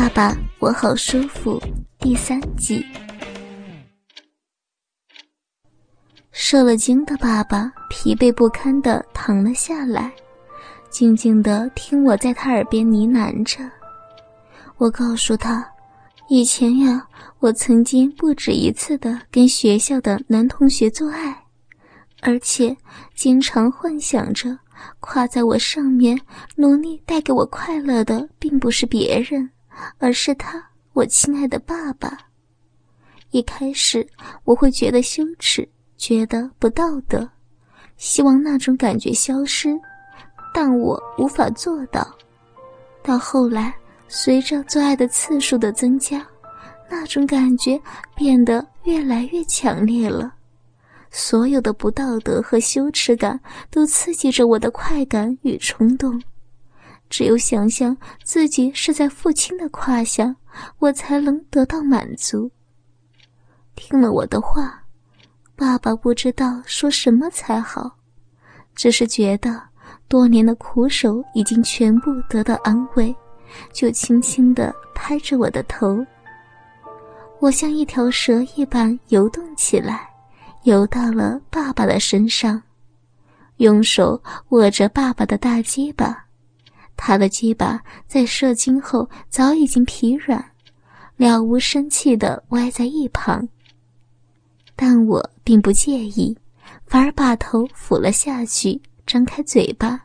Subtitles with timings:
[0.00, 1.60] 爸爸，我好舒服。
[1.98, 2.86] 第三集，
[6.30, 10.12] 受了惊的爸爸疲惫不堪的躺了下来，
[10.88, 13.68] 静静的听我在他耳边呢喃着。
[14.76, 15.68] 我告诉他，
[16.28, 17.04] 以前呀，
[17.40, 21.36] 我曾经不止一次的跟学校的男同学做爱，
[22.20, 22.74] 而且
[23.16, 24.56] 经常幻想着
[25.00, 26.16] 跨在我上面
[26.54, 29.50] 努力带给我快乐的，并不是别人，
[29.98, 32.16] 而是他，我亲爱的爸爸。
[33.30, 34.06] 一开始
[34.44, 37.28] 我会觉得羞耻，觉得不道德，
[37.96, 39.78] 希望那种感觉消失，
[40.54, 42.06] 但我无法做到。
[43.02, 43.74] 到后来。
[44.10, 46.26] 随着做爱的次数的增加，
[46.88, 47.78] 那种感觉
[48.16, 50.32] 变得越来越强烈了。
[51.10, 53.38] 所有的不道德和羞耻感
[53.70, 56.18] 都刺激着我的快感与冲动。
[57.10, 60.36] 只有想象自己是在父亲的胯下，
[60.78, 62.50] 我才能得到满足。
[63.74, 64.82] 听了我的话，
[65.56, 67.96] 爸爸不知道说什么才好，
[68.74, 69.62] 只是觉得
[70.08, 73.14] 多年的苦守已经全部得到安慰。
[73.72, 76.04] 就轻轻地拍着我的头，
[77.40, 80.06] 我像一条蛇一般游动起来，
[80.64, 82.62] 游到了爸爸的身上，
[83.56, 86.26] 用手握着爸爸的大鸡巴，
[86.98, 90.44] 他的鸡巴在射精后早已经疲软，
[91.16, 93.48] 了无生气地歪在一旁。
[94.74, 96.36] 但我并不介意，
[96.86, 100.00] 反而把头俯了下去，张开嘴巴，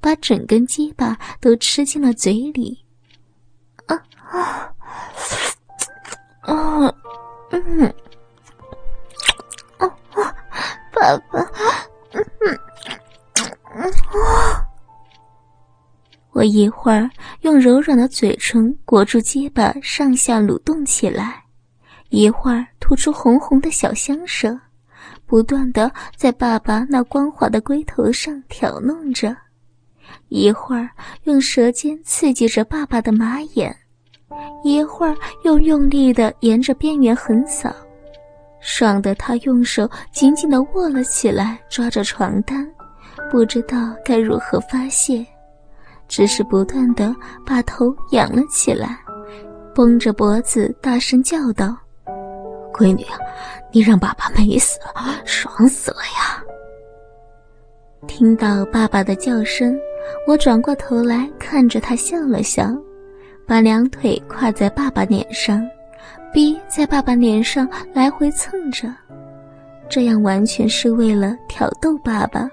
[0.00, 2.84] 把整根鸡巴都吃进了嘴里。
[3.86, 4.74] 啊啊
[7.50, 7.86] 嗯
[9.78, 10.34] 啊啊！
[10.92, 11.40] 爸爸，
[12.12, 12.58] 嗯嗯
[13.74, 14.61] 嗯啊！
[16.32, 17.08] 我一会儿
[17.42, 21.26] 用柔软的嘴唇裹住结巴，上下蠕动起来；
[22.08, 24.58] 一会儿吐出红红的小香舌，
[25.26, 29.34] 不断的在爸爸那光滑的龟头上挑弄着；
[30.28, 30.88] 一会儿
[31.24, 33.74] 用舌尖刺激着爸爸的马眼。
[34.64, 35.14] 一会儿
[35.44, 37.70] 又用力的沿着边缘横扫，
[38.60, 42.66] 爽得他用手紧紧的握了起来，抓着床单，
[43.30, 45.24] 不知道该如何发泄，
[46.12, 48.98] 只是不断的把头仰了起来，
[49.74, 51.74] 绷着脖子大声叫道
[52.70, 53.02] ：“闺女，
[53.72, 56.44] 你让爸爸美死了，爽死了呀！”
[58.06, 59.74] 听到爸爸的叫声，
[60.26, 62.70] 我转过头来看着他笑了笑。
[63.46, 65.66] 把两腿跨在爸爸脸上，
[66.30, 68.86] 逼在爸爸脸上来回蹭着，
[69.88, 72.48] 这样完全是为了挑逗爸爸，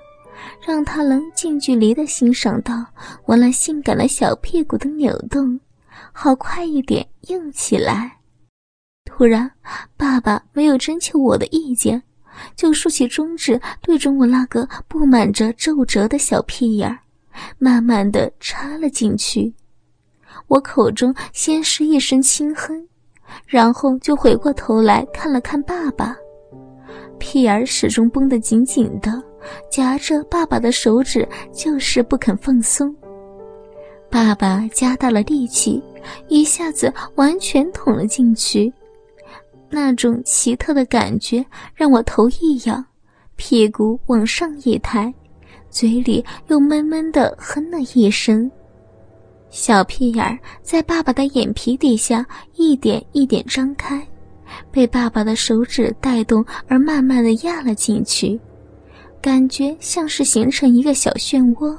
[0.65, 2.85] 让他能近距离的欣赏到
[3.25, 5.59] 我那性感的小屁股的扭动，
[6.11, 8.17] 好快一点硬起来。
[9.05, 9.51] 突然，
[9.97, 12.01] 爸爸没有征求我的意见，
[12.55, 16.99] 就竖起中指对准我那个布满着皱褶的小屁眼儿，
[17.57, 19.53] 慢慢的插了进去。
[20.47, 22.87] 我口中先是一声轻哼，
[23.45, 26.15] 然后就回过头来看了看爸爸，
[27.17, 29.21] 屁眼始终绷得紧紧的，
[29.69, 32.95] 夹着爸爸的手指就是不肯放松。
[34.09, 35.81] 爸爸加大了力气，
[36.27, 38.71] 一下子完全捅了进去，
[39.69, 41.45] 那种奇特的感觉
[41.75, 42.83] 让我头一仰，
[43.35, 45.13] 屁股往上一抬，
[45.69, 48.49] 嘴里又闷闷地哼了一声。
[49.51, 53.99] 小屁眼儿在爸爸的眼皮底下一点一点张开，
[54.71, 58.39] 被爸爸的手指带动而慢慢的压了进去，
[59.21, 61.75] 感觉像是形成一个小漩涡。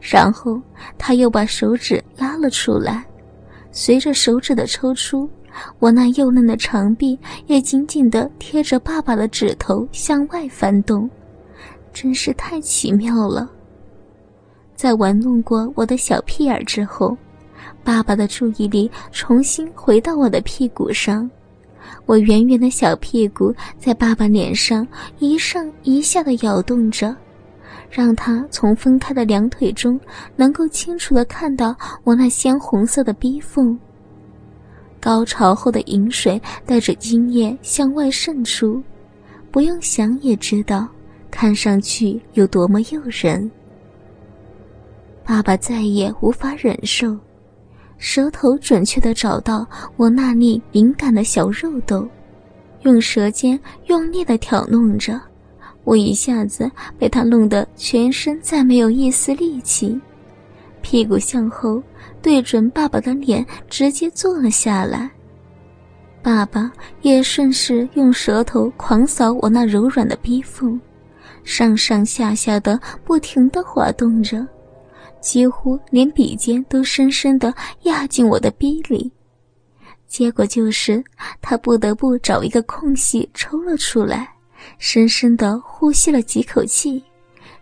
[0.00, 0.60] 然后
[0.96, 3.04] 他又把手指拉了出来，
[3.72, 5.28] 随着手指的抽出，
[5.78, 11.08] 我那幼嫩的长臂也紧紧地贴着爸爸的指头向外翻动，
[11.92, 13.50] 真是太奇妙了。
[14.74, 17.16] 在玩弄过我的小屁眼之后，
[17.82, 21.28] 爸爸的注意力重新回到我的屁股上。
[22.06, 24.86] 我圆圆的小屁股在爸爸脸上
[25.18, 27.14] 一上一下的摇动着，
[27.90, 30.00] 让他从分开的两腿中
[30.36, 33.78] 能够清楚的看到我那鲜红色的逼缝。
[35.00, 38.82] 高潮后的饮水带着精液向外渗出，
[39.50, 40.88] 不用想也知道，
[41.30, 43.50] 看上去有多么诱人。
[45.24, 47.16] 爸爸再也无法忍受，
[47.98, 49.66] 舌头准确地找到
[49.96, 52.06] 我那粒敏感的小肉豆，
[52.82, 55.20] 用舌尖用力地挑弄着，
[55.84, 59.98] 我一下子被他弄得全身再没有一丝力气，
[60.82, 61.82] 屁股向后，
[62.20, 65.10] 对准爸爸的脸，直接坐了下来。
[66.22, 66.70] 爸爸
[67.02, 70.78] 也顺势用舌头狂扫我那柔软的逼缝，
[71.44, 74.46] 上上下下的不停的滑动着，
[75.26, 77.52] 几乎连笔尖都深深的
[77.82, 79.10] 压进我的逼里。
[80.06, 81.02] 结果就是
[81.42, 84.32] 他不得不找一个空隙抽了出来，
[84.78, 87.02] 深深的呼吸了几口气，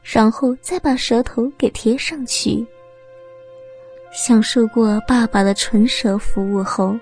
[0.03, 2.67] 然后再把舌头给贴上去。
[4.13, 6.95] 享受过爸爸的唇舌服务后。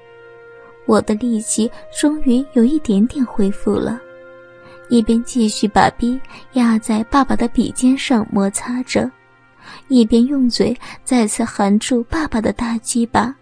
[0.87, 4.01] 我的力气终于有一点点恢复了，
[4.89, 6.21] 一边继续把逼
[6.53, 9.11] 压在爸爸的笔尖上摩擦着，
[9.89, 13.35] 一边用嘴再次含住爸爸的大鸡巴。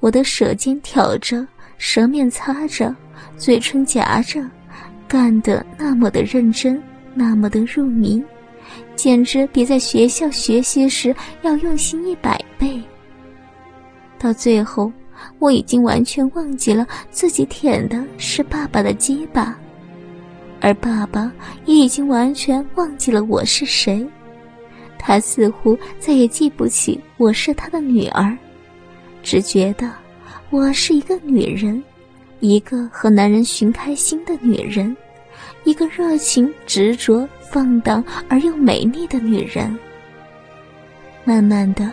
[0.00, 1.46] 我的舌尖挑着，
[1.78, 2.94] 舌面擦着，
[3.36, 4.44] 嘴唇夹着，
[5.08, 6.82] 干得那么的认真，
[7.14, 8.22] 那么的入迷，
[8.94, 12.82] 简直比在学校学习时要用心一百倍。
[14.18, 14.92] 到最后。
[15.38, 19.58] 我已经完全忘记了自己舔的是爸爸的鸡巴，
[20.60, 21.32] 而爸爸
[21.64, 24.06] 也已经完全忘记了我是谁。
[25.06, 28.36] 他似乎再也记不起我是他的女儿，
[29.22, 29.88] 只觉得
[30.50, 31.80] 我是一个女人，
[32.40, 34.96] 一个和男人寻开心的女人，
[35.62, 39.78] 一个热情、执着、放荡而又美丽的女人。
[41.24, 41.88] 慢慢的，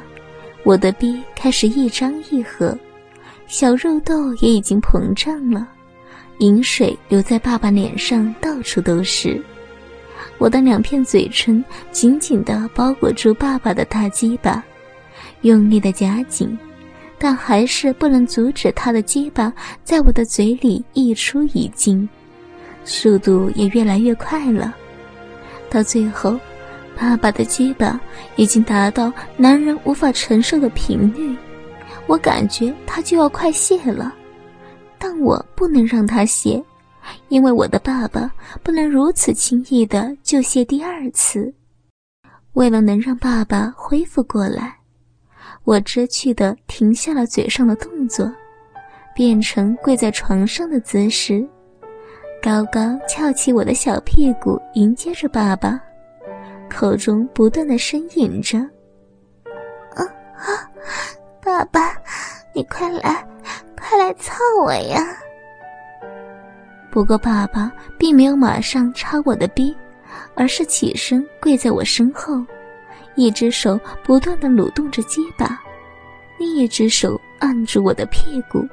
[0.64, 2.76] 我的逼开始一张一合。
[3.46, 5.68] 小肉豆也已经膨胀了，
[6.40, 9.40] 饮水流在爸爸脸上，到处都是。
[10.44, 14.62] 我的两片嘴唇紧紧地包裹住爸爸的大鸡巴，
[15.44, 16.60] 用力的夹紧，
[17.18, 19.54] 但还是不能阻止他的鸡巴
[19.86, 22.10] 在我的嘴里溢出一进，
[22.84, 24.76] 速度也越来越快了。
[25.70, 26.38] 到最后，
[26.98, 27.98] 爸爸的鸡巴
[28.36, 31.34] 已经达到男人无法承受的频率。
[32.06, 34.14] 我感觉他就要快泄了，
[35.00, 36.62] 但我不能让他泄，
[37.30, 41.54] 因为我的爸爸不能如此轻易的就泄第二次。
[42.54, 44.76] 为了能让爸爸恢复过来，
[45.64, 48.32] 我知趣的停下了嘴上的动作，
[49.16, 51.48] 变成跪在床上的姿势，
[52.42, 55.82] 高高翘起我的小屁股迎接着爸爸，
[56.70, 58.60] 口中不断的呻吟着
[59.96, 60.04] ：“啊
[60.36, 60.70] 啊！”
[61.42, 61.96] 爸爸，
[62.54, 63.28] 你快来，
[63.76, 65.04] 快来操我呀！
[66.94, 69.76] 不过爸爸并没有马上插我的逼，
[70.36, 72.40] 而是起身跪在我身后，
[73.16, 75.60] 一只手不断的蠕动着鸡巴，
[76.38, 78.64] 另一只手按住我的屁股，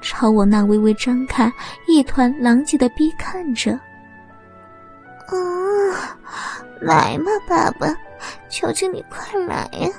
[0.00, 1.52] 朝我那微微张开、
[1.86, 3.72] 一团狼藉的逼看着。
[5.26, 5.36] 啊，
[6.80, 7.94] 来嘛，爸爸，
[8.48, 9.90] 求求你快来呀！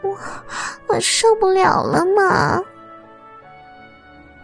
[0.00, 0.18] 我
[0.86, 2.58] 我受不了了嘛！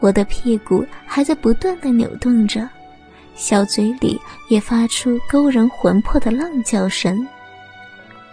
[0.00, 2.68] 我的屁股还在不断的扭动着，
[3.34, 7.26] 小嘴里也发出勾人魂魄的浪叫声。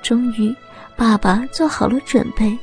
[0.02, 0.56] 终于，
[0.96, 2.58] 爸爸做好了准备，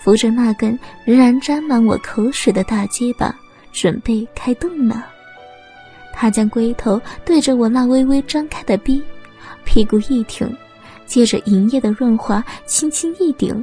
[0.00, 3.34] 扶着那根仍然沾满我口水的大鸡巴，
[3.72, 5.06] 准备开动了。
[6.12, 9.02] 他将龟头对着我那微微张开的逼，
[9.64, 10.50] 屁股一挺，
[11.06, 13.62] 借着银液的润滑，轻轻一顶。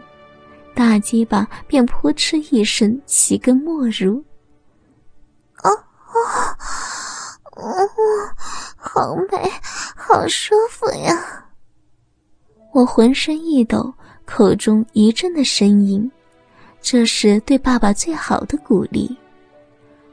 [0.76, 4.24] 大鸡巴便扑哧一声起根没入，
[6.07, 6.57] 啊
[7.54, 7.87] 啊，嗯，
[8.76, 9.52] 好美，
[9.95, 11.45] 好舒服呀！
[12.73, 13.94] 我浑身一抖，
[14.26, 16.09] 口中一阵的呻吟，
[16.81, 19.16] 这是对爸爸最好的鼓励。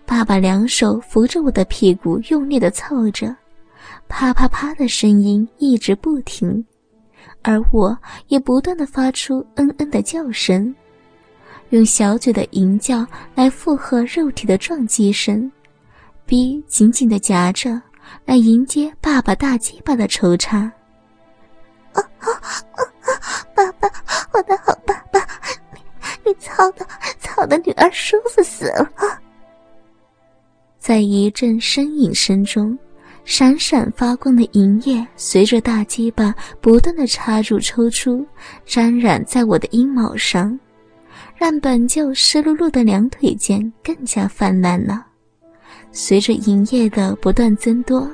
[0.07, 3.35] 爸爸两手扶着我的屁股，用力的操着，
[4.09, 6.65] 啪啪啪的声音一直不停。
[7.43, 7.97] 而我
[8.29, 10.75] 也不断的发出嗯嗯的叫声，
[11.71, 15.51] 用小嘴的吟叫来附和肉体的撞击声，
[16.27, 17.81] 逼紧紧的夹着，
[18.25, 20.59] 来迎接爸爸大鸡巴的抽插。
[21.93, 23.11] 啊啊啊啊！
[23.55, 23.89] 爸爸，
[24.33, 25.21] 我的好爸爸，
[25.73, 26.87] 你你操的
[27.21, 29.21] 操的女儿舒服死了！
[30.79, 32.77] 在一阵呻吟声中。
[33.27, 38.23] 闪闪发光的银液随着大鸡巴不断的插入抽出，
[38.67, 40.61] 沾染在我的阴毛上，
[41.35, 45.07] 让本就湿漉漉的两腿间更加泛滥了。
[45.95, 48.07] 随着营业的不断增多，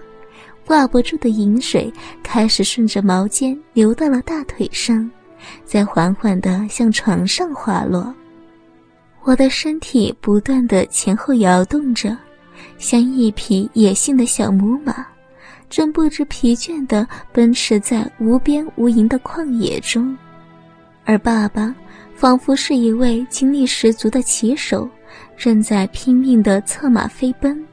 [0.66, 5.10] 挂不住的饮水开始顺着毛尖流到了大腿上，
[5.64, 8.14] 再缓缓地向床上滑落。
[9.22, 12.16] 我的身体不断的前后摇动着。
[12.76, 15.06] 像一匹野性的小母马，
[15.70, 20.14] 正不知疲倦地奔驰在无边无垠的旷野中。
[21.06, 21.74] 而爸爸
[22.14, 24.88] 仿佛是一位精力十足的骑手，
[25.38, 27.66] 正在拼命的策马飞奔。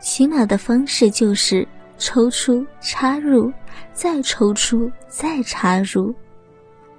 [0.00, 1.66] 骑马的方式就是
[1.98, 3.52] 抽出、插入，
[3.92, 6.14] 再抽出、再插入，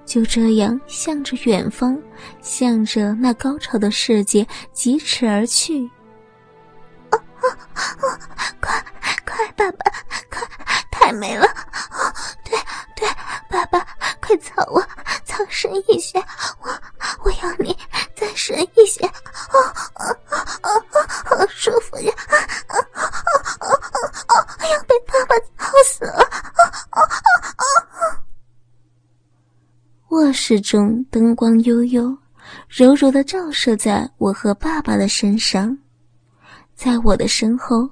[0.05, 1.97] 就这样向着远方，
[2.41, 5.89] 向着那高潮的世界疾驰而去。
[7.09, 7.47] 啊啊
[8.35, 8.55] 啊！
[8.59, 8.85] 快
[30.49, 32.17] 室中灯光悠悠，
[32.67, 35.77] 柔柔的照射在我和爸爸的身上，
[36.73, 37.87] 在我的身后。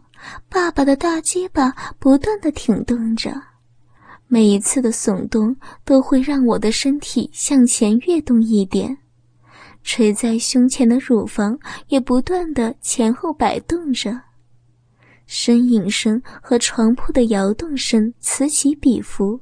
[0.50, 3.32] 爸爸的大鸡巴不断的挺动着，
[4.26, 8.98] 每一次的耸动都会让我的身体向前跃动一点，
[9.84, 11.56] 垂在胸前的乳房
[11.90, 14.20] 也不断的前后摆动着，
[15.30, 19.40] 呻吟声和床铺的摇动声此起彼伏，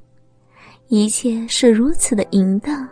[0.90, 2.86] 一切是如此的淫荡，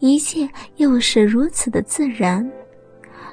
[0.00, 2.48] 一切又是如此的自然。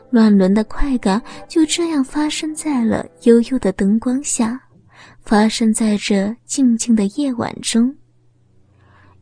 [0.10, 4.60] 乱伦的快感就这样发生在了幽幽的灯光下，
[5.22, 7.94] 发生在这静静的夜晚中。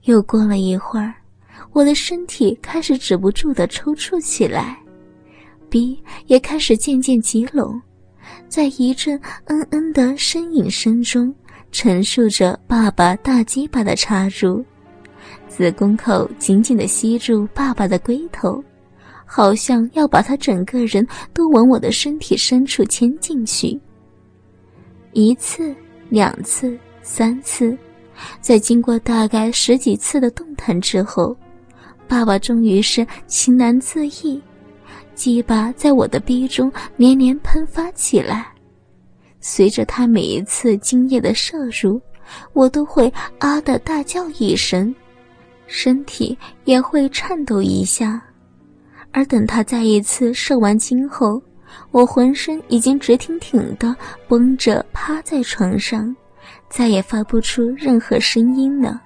[0.03, 1.13] 又过了一会儿，
[1.71, 4.77] 我的身体开始止不住的抽搐起来，
[5.69, 5.97] 鼻
[6.27, 7.81] 也开始渐渐挤拢，
[8.47, 11.33] 在一阵嗯嗯的呻吟声中，
[11.71, 14.63] 陈述着爸爸大鸡巴的插入，
[15.48, 18.63] 子宫口紧紧的吸住爸爸的龟头。
[19.25, 23.80] 好像要把他整个人都往我的身体深处牵进去。
[25.13, 25.74] 一次，
[26.10, 27.75] 两次，三次，
[28.42, 31.36] 在经过大概十几次的动弹之后，
[32.08, 34.39] 爸爸终于是情难自抑，
[35.15, 38.48] 鸡巴在我的逼中连连喷发起来。
[39.39, 42.00] 随着他每一次精液的摄入，
[42.53, 44.94] 我都会啊的大叫一声，
[45.67, 48.22] 身体也会颤抖一下。
[49.12, 51.41] 而等他再一次射完精后，
[51.91, 53.96] 我浑身已经直挺挺的
[54.27, 56.15] 绷着，趴在床上，
[56.70, 59.01] 再也发不出任何声音了。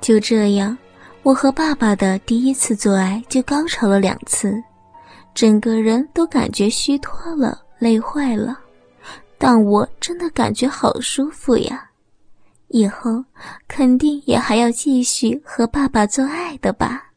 [0.00, 0.76] 就这样，
[1.22, 4.62] 我和爸爸的第一次做爱就高潮了两次，
[5.34, 8.58] 整个人都感觉虚脱了，累坏了。
[9.38, 11.90] 但我真的感觉好舒服呀！
[12.72, 13.24] 以后
[13.68, 17.11] 肯定也还要继续和爸爸做爱的吧。